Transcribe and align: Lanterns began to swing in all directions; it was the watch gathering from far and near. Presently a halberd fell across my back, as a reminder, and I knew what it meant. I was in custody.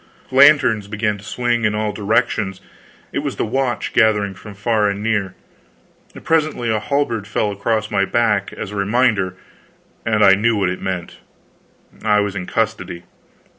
Lanterns 0.31 0.87
began 0.87 1.19
to 1.19 1.23
swing 1.23 1.63
in 1.63 1.75
all 1.75 1.91
directions; 1.93 2.59
it 3.11 3.19
was 3.19 3.35
the 3.35 3.45
watch 3.45 3.93
gathering 3.93 4.33
from 4.33 4.55
far 4.55 4.89
and 4.89 5.03
near. 5.03 5.35
Presently 6.23 6.71
a 6.71 6.79
halberd 6.79 7.27
fell 7.27 7.51
across 7.51 7.91
my 7.91 8.03
back, 8.03 8.51
as 8.51 8.71
a 8.71 8.75
reminder, 8.75 9.35
and 10.03 10.23
I 10.25 10.33
knew 10.33 10.55
what 10.55 10.69
it 10.71 10.81
meant. 10.81 11.17
I 12.03 12.19
was 12.19 12.35
in 12.35 12.47
custody. 12.47 13.03